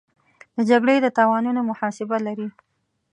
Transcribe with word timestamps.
د 0.55 0.57
جګړې 0.69 0.95
د 1.01 1.07
تاوانونو 1.17 1.59
محاسبه 1.69 2.17
لري. 2.27 2.47